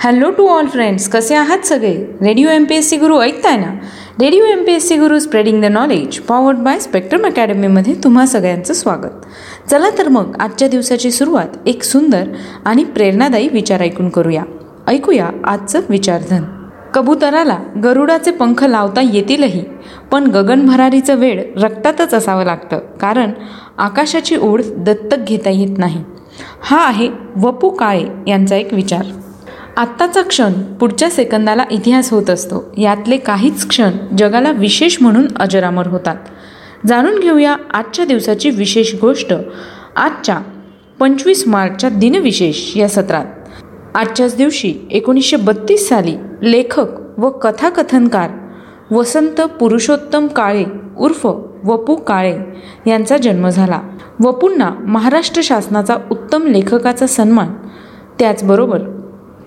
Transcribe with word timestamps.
Hello 0.00 0.30
to 0.30 0.46
all 0.46 0.66
friends 0.66 1.08
कसे 1.08 1.34
आहात 1.34 1.66
सगळे? 1.66 1.94
Radio 2.22 2.48
M 2.48 2.64
P 2.64 2.74
S 2.74 2.88
C 2.90 2.96
Guru 2.96 3.20
ऐकताय 3.20 3.56
ना? 3.56 3.72
Radio 4.20 4.44
M 4.44 4.64
P 4.64 4.72
S 4.72 4.88
C 4.88 4.96
Guru 4.96 5.18
spreading 5.18 5.62
the 5.62 5.64
knowledge 5.64 6.18
powered 6.18 6.56
by 6.56 6.78
spectrum 6.78 7.26
अकॅडमीमध्ये 7.26 7.94
तुम्हा 7.94 8.26
सगळ्यांचं 8.26 8.74
स्वागत. 8.74 9.26
चला 9.70 9.90
तर 9.98 10.08
मग 10.08 10.36
आजच्या 10.40 10.68
दिवसाची 10.68 11.10
सुरुवात 11.10 11.56
एक 11.66 11.82
सुंदर 11.82 12.22
आणि 12.64 12.84
प्रेरणादायी 12.84 13.48
विचार 13.52 13.80
ऐकून 13.80 14.08
करूया. 14.08 14.42
ऐकूया 14.86 15.28
आजचं 15.44 15.80
विचारधन. 15.88 16.44
कबुतराला 16.94 17.58
गरुडाचे 17.84 18.30
पंख 18.30 18.64
लावता 18.64 19.00
येतीलही 19.00 19.64
पण 20.12 20.26
गगनभरारीचं 20.26 21.14
वेळ 21.14 21.42
रक्तातच 21.56 22.14
असावं 22.14 22.44
लागतं 22.44 22.78
कारण 23.00 23.32
आकाशाची 23.78 24.36
ओढ 24.36 24.62
दत्तक 24.76 25.18
घेता 25.28 25.50
येत 25.50 25.78
नाही. 25.78 26.04
हा 26.62 26.86
आहे 26.86 27.08
वपू 27.36 27.70
काळे 27.70 28.04
यांचा 28.26 28.56
एक 28.56 28.74
विचार. 28.74 29.02
आत्ताचा 29.78 30.22
क्षण 30.22 30.52
पुढच्या 30.52 31.10
सेकंदाला 31.10 31.64
इतिहास 31.70 32.10
होत 32.10 32.30
असतो. 32.30 32.72
यातले 32.78 33.16
काहीच 33.16 33.68
क्षण 33.68 33.90
जगाला 34.18 34.50
विशेष 34.50 34.96
म्हणून 35.00 35.26
अजरामर 35.36 35.86
होतात. 35.86 36.16
जाणून 36.86 37.18
घेऊया 37.18 37.56
आजच्या 37.72 38.04
दिवसाची 38.04 38.50
विशेष 38.50 38.94
गोष्ट 39.00 39.34
आजच्या 39.96 40.38
पंचवीस 41.00 41.46
मार्चच्या 41.48 41.90
दिनविशेष 41.90 42.76
या 42.76 42.88
सत्रात. 42.88 43.24
आजच्याच 43.94 44.36
दिवशी 44.36 44.74
एकोणीसशे 44.90 45.36
बत्तीस 45.36 45.88
साली 45.88 46.16
लेखक 46.42 47.18
व 47.18 47.30
कथाकथनकार 47.30 48.30
वसंत 48.90 49.40
पुरुषोत्तम 49.40 50.26
काळे 50.26 50.64
उर्फ 50.98 51.26
वपू 51.64 51.94
काळे 51.94 52.36
यांचा 52.86 53.16
जन्म 53.16 53.48
झाला. 53.48 53.80
वपूंना 54.20 54.70
महाराष्ट्र 54.86 55.42
शासनाचा 55.44 55.96
उत्तम 56.10 56.46
लेखकाचा 56.46 57.06
सन्मान 57.06 57.52
त्याचबरोबर 58.18 58.97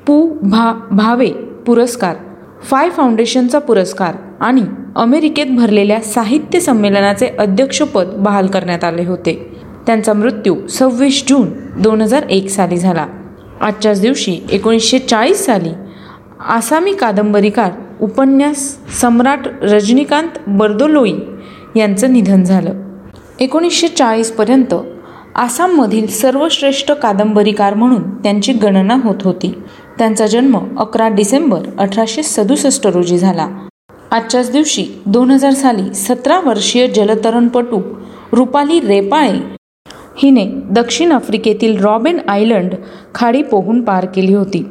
पु 0.08 0.22
भा 0.41 0.72
भावे 0.91 1.30
पुरस्कार 1.66 2.16
फाय 2.64 2.90
फाउंडेशनचा 2.90 3.60
पुरस्कार 3.60 4.16
आणि 4.40 4.62
अमेरिकेत 4.96 5.46
भरलेल्या 5.55 5.99
साहित्य 6.02 6.60
संमेलनाचे 6.60 7.27
अध्यक्षपद 7.40 8.08
बहाल 8.18 8.48
करण्यात 8.48 8.84
आले 8.84 9.05
होते. 9.05 9.34
त्यांचा 9.85 10.13
मृत्यू 10.13 10.68
सव्वीस 10.68 11.24
जून 11.27 11.49
दोन 11.82 12.02
हजार 12.02 12.24
एक 12.24 12.49
साली 12.49 12.77
झाला. 12.77 13.05
आजच्याच 13.62 14.02
दिवशी 14.02 14.40
एकोणीसशे 14.52 14.99
चाळीस 14.99 15.46
साली 15.46 15.70
आसामी 16.48 16.93
कादंबरीकार 16.93 17.71
उपन्यास 18.02 18.77
सम्राट 19.02 19.48
रजनीकांत 19.62 20.40
बर्दोलोई 20.48 21.13
यांचं 21.76 22.13
निधन 22.13 22.43
झालं. 22.43 22.74
एकोणीसशे 23.40 23.88
चाळीसपर्यंत 23.88 24.74
आसाममधील 25.36 26.08
सर्वश्रेष्ठ 26.08 26.91
कादंबरीकार 26.91 27.74
म्हणून 27.74 28.10
त्यांची 28.10 28.54
गणना 28.54 28.98
होत 29.04 29.24
होती. 29.24 29.54
त्यांचा 29.97 30.27
जन्म 30.27 30.57
अकरा 30.77 31.07
डिसेंबर 31.07 31.59
अठराशे 31.77 32.23
सदुसष्ट 32.23 32.87
रोजी 32.87 33.17
झाला. 33.17 33.47
आजच्याच 34.11 34.51
दिवशी 34.51 34.85
दोन 35.05 35.31
हजार 35.31 35.53
साली 35.53 35.93
सतरा 35.93 36.39
वर्षीय 36.39 36.87
जलतरणपटू 36.87 37.81
रुपाली 38.31 38.79
रेपाळे 38.79 39.39
हिने 40.17 40.45
दक्षिण 40.71 41.12
आफ्रिकेतील 41.12 41.84
रॉबिन 41.84 42.17
आयलंड 42.27 42.73
खाडी 43.15 43.41
पोहून 43.41 43.81
पार 43.81 44.05
केली 44.05 44.34
होती. 44.34 44.65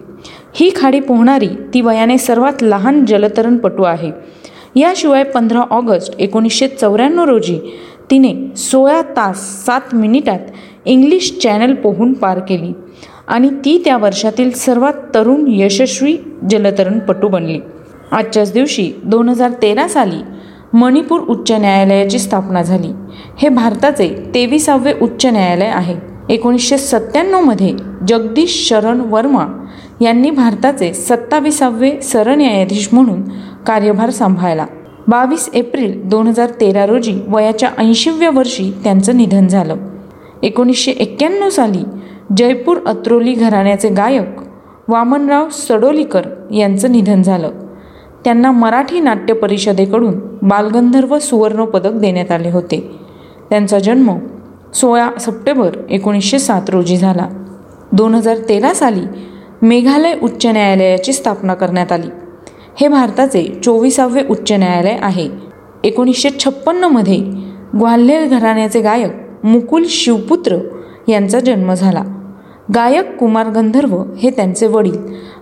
ही 0.55 0.71
खाडी 0.77 1.01
पोहणारी 1.01 1.49
ती 1.75 1.81
वयाने 1.81 2.19
सर्वात 2.19 2.63
लहान 2.63 3.05
जलतरणपटू 3.05 3.83
आहे. 3.83 4.13
याशिवाय 4.77 5.25
पंधरा 5.25 5.61
ऑगस्ट 5.71 6.15
एकोणीसशे 6.19 6.69
चौऱ्याण्णव 6.69 7.25
रोजी 7.25 7.59
तिने 8.11 8.57
सोळा 8.57 9.03
तास 9.03 9.67
सात 9.67 9.95
मिनिटात 9.95 10.41
इंग्लिश 10.85 11.39
चॅनल 11.43 11.75
पोहून 11.75 12.13
पार 12.13 12.39
केली. 12.39 12.73
आणि 13.31 13.49
ती 13.49 13.83
त्या 13.85 13.97
वर्षातील 13.97 14.51
सर्वात 14.51 14.93
तरुण 15.15 15.45
यशस्वी 15.49 16.17
जलतरणपटू 16.51 17.29
बनली. 17.29 17.59
आजच्याच 18.13 18.53
दिवशी 18.53 18.93
दोन 19.05 19.29
हजार 19.29 19.51
तेरा 19.63 19.89
साली 19.89 20.23
मणिपूर 20.73 21.21
उच्च 21.21 21.53
न्यायालयाची 21.53 22.19
स्थापना 22.19 22.63
झाली. 22.63 22.89
हे 23.39 23.49
भारताचे 23.49 24.31
तेविसावे 24.35 24.93
उच्च 25.03 25.27
न्यायालय 25.27 25.67
आहे. 25.67 25.97
एकोणीसशे 26.29 26.79
सत्त्याण्णवमध्ये 26.79 27.73
जगदीश 28.09 28.67
शरण 28.69 29.01
वर्मा 29.01 29.67
यांनी 30.01 30.31
भारताचे 30.31 30.93
सत्ताविसावे 30.93 32.01
सरन्यायाधीश 32.01 32.89
म्हणून 32.93 33.23
कार्यभार 33.67 34.11
सांभाळला. 34.11 34.67
बावीस 35.09 35.51
एप्रिल 35.55 36.09
दोन 36.09 36.27
हजार 36.27 36.51
तेरा 36.61 36.87
रोजी 36.87 37.21
वयाच्या 37.29 37.71
ऐंशीव्या 37.79 38.31
वर्षी 38.31 38.73
त्यांचं 38.85 39.17
निधन 39.17 39.47
झालं. 39.47 39.77
एकोणीसशे 40.43 40.91
एक्क्याण्णव 40.91 41.49
साली 41.49 41.83
जयपूर 42.37 42.79
अत्रोली 42.87 43.33
घराण्याचे 43.33 43.89
गायक 43.89 44.27
वामनराव 44.89 45.49
सडोलीकर 45.49 46.23
यांचं 46.53 46.93
निधन 46.93 47.23
झालं. 47.23 47.51
त्यांना 48.25 48.51
मराठी 48.51 49.01
नाट्य 49.01 49.35
परिषदेकडून 49.35 50.21
बालगंधर्व 50.43 51.19
सुवर्ण 51.19 51.65
पदक 51.65 51.93
देण्यात 51.93 52.31
आले 52.31 52.51
होते. 52.51 52.91
त्यांचा 53.51 53.79
जन्म 53.79 54.19
सोळा 54.75 55.11
सप्टेंबर 55.21 55.71
एकोणीसशे 55.91 56.39
सात 56.39 56.71
रोजी 56.71 56.97
झाला. 56.97 57.29
दोन 57.93 58.15
हजार 58.15 58.37
तेरा 58.49 58.75
साली 58.75 59.01
मेघालय 59.63 60.15
उच्च 60.23 60.47
न्यायालयाची 60.47 61.13
स्थापना 61.13 61.55
करण्यात 61.55 61.93
आली. 61.93 62.09
हे 62.81 62.89
भारताचे 62.89 63.61
चोवीसावे 63.65 64.21
उच्च 64.31 64.53
न्यायालय 64.53 64.97
आहे. 65.03 65.29
एकोणीसशे 65.85 66.29
छप्पन्नमध्ये 66.45 67.17
ग्वाल्हेर 67.79 68.29
घराण्याचे 68.29 68.81
गायक 68.81 69.13
मुकुल 69.45 69.85
शिवपुत्र 69.89 70.57
यांचा 71.09 71.41
जन्म 71.41 71.75
झाला. 71.75 72.03
गायक 72.75 73.17
कुमार 73.17 73.49
गंधर्व 73.49 74.03
हे 74.19 74.31
त्यांचे 74.31 74.67
वडील 74.67 74.99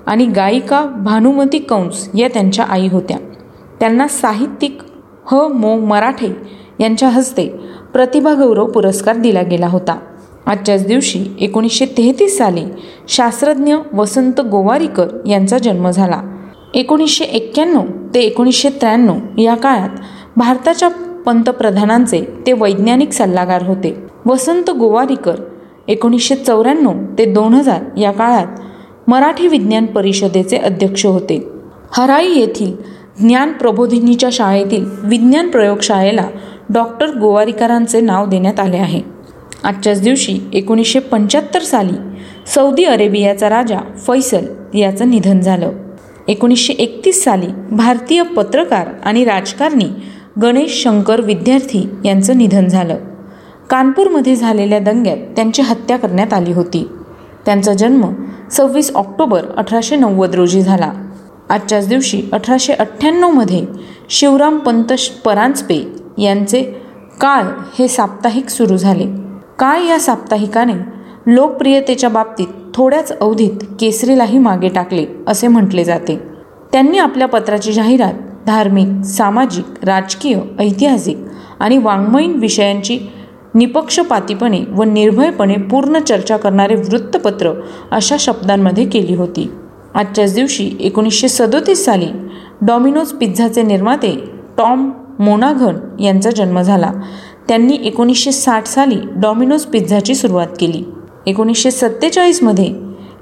आणि 0.07 0.27
गायिका 0.27 0.85
भानुमती 0.85 1.59
कंस 1.59 2.09
या 2.15 2.29
त्यांच्या 2.29 2.65
आई 2.65 2.89
होत्या. 2.89 3.17
त्यांना 3.81 4.09
साहित्यिक 4.09 4.79
ह. 5.27 5.49
मो. 5.49 5.77
मराठे 5.77 6.37
यांच्या 6.81 7.09
हस्ते 7.09 7.49
प्रतिभा 7.93 8.35
गौरव 8.35 8.67
पुरस्कार 8.67 9.17
दिला 9.17 9.43
गेला 9.43 9.67
होता. 9.67 9.99
आजच्याच 10.47 10.87
दिवशी 10.87 11.27
एकोणीसशे 11.41 11.87
तेहतीस 11.87 12.39
साली 12.39 12.65
शास्त्रज्ञ 13.09 13.75
वसंत 13.93 14.41
गोवारीकर 14.41 15.07
यांचा 15.27 15.59
जन्म 15.59 15.91
झाला. 15.91 16.23
एकोणीसशे 16.75 17.25
एक्क्याण्णव 17.25 17.85
ते 18.15 18.21
एकोणीसशे 18.21 18.69
त्र्याण्णव 18.69 19.17
या 19.39 19.55
काळात 19.55 19.89
भारताच्या 20.37 20.89
पंतप्रधानांचे 21.27 22.25
ते 22.47 22.53
वैज्ञानिक 22.53 23.13
सल्लागार 23.13 23.63
होते. 23.63 24.07
वसंत 24.27 24.71
गोवारीकर 24.71 25.35
एकोणीसशे 25.89 26.35
चौऱ्याण्णव 26.37 26.93
ते 27.19 27.25
दोन 27.25 27.55
हजार 27.55 27.99
या 27.99 28.11
काळात 28.11 28.47
मराठी 29.09 29.49
विज्ञान 29.49 29.87
परिषदेचे 29.87 30.57
अध्यक्ष 30.57 31.07
होते. 31.07 31.49
हराई 31.93 32.29
येथील 32.29 32.73
ज्ञान 33.21 33.53
प्रबोधिनीच्या 33.53 34.29
शाळेतील 34.33 34.87
विज्ञान 35.05 35.49
प्रयोगशाळेला 35.49 36.27
डॉक्टर 36.71 37.19
गोवारीकरांचे 37.19 38.01
नाव 38.01 38.27
देण्यात 38.27 38.61
आले 38.61 38.77
आहे. 38.77 39.01
आजच्याच 39.65 40.03
दिवशी 40.03 40.39
एकोणीसशे 40.53 40.99
पंच्याहत्तर 40.99 41.61
साली 41.61 41.97
सौदी 42.55 42.85
अरेबियाचा 42.85 43.49
राजा 43.49 43.79
फैसल 44.07 44.47
याचं 44.75 45.11
निधन 45.11 45.41
झालं. 45.41 45.73
एकोणीसशे 46.29 46.73
एकतीस 46.73 47.25
साली 47.25 47.47
भारतीय 47.71 48.23
पत्रकार 48.23 48.89
आणि 49.05 49.25
राजकारणी 49.25 49.87
गणेश 50.43 50.83
शंकर 50.83 51.21
विद्यार्थी 51.21 51.89
यांचं 52.05 52.39
निधन 52.39 52.67
झालं. 52.67 52.97
कानपूरमध्ये 53.71 54.37
झालेल्या 54.37 54.79
दंग्यात 54.79 55.17
त्यांची 55.37 55.63
हत्या 55.63 55.97
करण्यात 55.97 56.33
आली 56.33 56.53
होती. 56.53 56.89
त्यांचा 57.47 57.75
जन्म 57.75 58.05
सव्वीस 58.51 58.91
ऑक्टोबर 58.95 59.45
अठराशे 59.57 59.97
नव्वद 59.97 60.35
रोजी 60.35 60.63
झाला. 60.63 60.93
आजच्याच 61.51 61.89
दिवशी 61.89 62.23
अठराशे 62.33 62.73
अठ्ठ्याण्णवमध्ये 62.73 63.65
शिवराम 64.11 64.59
पंत 64.59 64.93
परांजपे 65.25 65.95
यांचे 66.19 66.63
काळ 67.21 67.45
हे 67.79 67.89
साप्ताहिक 67.89 68.49
सुरू 68.49 68.77
झाले. 68.77 69.07
काळ 69.59 69.83
या 69.83 69.99
साप्ताहिकाने 70.01 70.73
लोकप्रियतेच्या 71.27 72.11
बाबतीत 72.11 72.47
थोड्याच 72.75 73.19
अवधीत 73.19 73.65
केसरीलाही 73.81 74.39
मागे 74.39 74.69
टाकले 74.69 75.07
असे 75.27 75.49
म्हटले 75.49 75.85
जाते. 75.85 76.21
त्यांनी 76.73 76.99
आपल्या 76.99 77.29
पत्राची 77.29 77.73
जाहिरात 77.73 78.15
धार्मिक 78.47 79.05
सामाजिक 79.05 79.85
राजकीय 79.85 80.39
ऐतिहासिक 80.59 81.19
आणि 81.61 81.79
वाङ्मयीन 81.79 82.33
विषयांची 82.33 82.99
निपक्षपातीपणे 83.55 84.61
व 84.69 84.83
निर्भयपणे 84.83 85.55
पूर्ण 85.71 85.99
चर्चा 85.99 86.37
करणारे 86.37 86.75
वृत्तपत्र 86.75 87.53
अशा 87.91 88.17
शब्दांमध्ये 88.21 88.85
केली 88.85 89.15
होती. 89.15 89.51
आजच्याच 89.95 90.35
दिवशी 90.35 90.71
एकोणीसशे 90.81 91.29
सदोतीस 91.29 91.85
साली 91.85 92.07
डॉमिनोज 92.63 93.13
पिझ्झाचे 93.13 93.63
निर्माते 93.63 94.15
टॉम 94.59 94.91
मोनाघन 95.19 95.77
यांचा 96.01 96.31
जन्म 96.31 96.61
झाला. 96.61 96.93
त्यांनी 97.49 97.79
एकोणीसशे 97.85 98.33
साठ 98.33 98.67
साली 98.67 98.99
डॉमिनोज 99.17 99.65
पिझ्झाची 99.65 100.15
सुरुवात 100.15 100.47
केली. 100.61 100.83
एकोणीसशे 101.27 101.71
सत्तेचाळीसमध्ये 101.71 102.73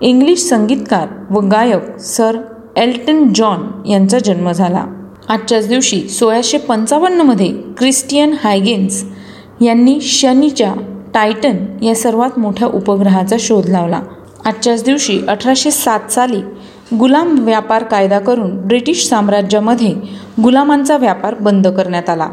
इंग्लिश 0.00 0.38
संगीतकार 0.38 1.08
व 1.30 1.40
गायक 1.40 1.96
सर 1.98 2.36
एल्टन 2.76 3.32
जॉन 3.34 3.88
यांचा 3.88 4.18
जन्म 4.18 4.50
झाला. 4.52 4.84
आजच्याच 5.28 5.68
दिवशी 5.68 6.00
सोळाशे 6.08 6.58
पंचावन्नमध्ये 6.58 7.48
क्रिस्टियन 7.78 8.34
हायगेन्स 8.44 9.04
यांनी 9.60 10.00
शनीच्या 10.00 10.74
टायटन 11.14 11.84
या 11.84 11.94
सर्वात 11.94 12.38
मोठ्या 12.38 12.68
उपग्रहाचा 12.68 13.36
शोध 13.40 13.68
लावला. 13.68 14.00
आजच्याच 14.44 14.84
दिवशी 14.84 15.20
अठराशे 15.28 15.70
सात 15.70 16.10
साली 16.10 16.40
गुलाम 16.96 17.44
व्यापार 17.44 17.82
कायदा 17.82 18.18
करून 18.18 18.56
ब्रिटिश 18.56 19.08
साम्राज्यामध्ये 19.08 19.92
गुलामांचा 20.42 20.96
व्यापार 20.96 21.34
बंद 21.34 21.68
करण्यात 21.68 22.08
आला. 22.08 22.28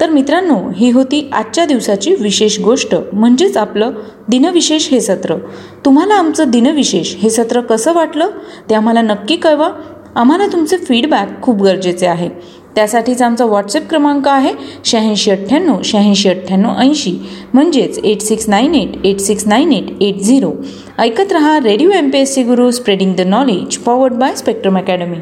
तर 0.00 0.10
मित्रांनो 0.10 0.56
ही 0.76 0.90
होती 0.90 1.28
आजच्या 1.32 1.64
दिवसाची 1.66 2.14
विशेष 2.20 2.60
गोष्ट 2.60 2.94
म्हणजेच 3.12 3.56
आपलं 3.56 3.90
दिनविशेष 4.28 4.88
हे 4.90 5.00
सत्र. 5.00 5.36
तुम्हाला 5.84 6.14
आमचं 6.14 6.50
दिनविशेष 6.50 7.14
हे 7.16 7.30
सत्र 7.30 7.60
कसं 7.60 7.92
वाटलं 7.92 8.30
ते 8.70 8.74
आम्हाला 8.74 9.02
नक्की 9.02 9.36
कळवा. 9.36 9.68
आम्हाला 10.14 10.46
तुमचे 10.46 10.76
फीडबॅक 10.76 11.42
खूप 11.42 11.62
गरजेचे 11.62 12.06
आहे. 12.06 12.30
त्यासाठीच 12.74 13.22
आमचा 13.22 13.44
व्हॉट्सअप 13.44 13.88
क्रमांक 13.90 14.28
आहे 14.28 14.52
शहाऐंशी 14.84 15.30
अठ्ठ्याण्णव 15.30 15.80
शहाऐंशी 15.84 16.28
अठ्ठ्याण्णव 16.28 16.78
ऐंशी. 16.78 17.18
म्हणजेच 17.54 17.98
eight 17.98 18.20
six 18.20 18.48
nine 18.48 18.74
eight 18.74 19.06
eight 19.06 19.20
six 19.20 19.46
nine 19.46 19.72
eight 19.72 20.02
eight 20.02 20.20
zero 20.20 20.52
ऐकत 20.98 21.32
रहा 21.32 21.58
radio 21.64 21.90
M 21.90 22.10
P 22.10 22.18
S 22.18 22.34
C 22.34 22.42
Guru 22.42 22.70
spreading 22.70 23.14
the 23.14 23.20
knowledge 23.20 23.76
powered 23.78 24.12
by 24.12 24.34
spectrum 24.34 24.78
academy 24.78 25.16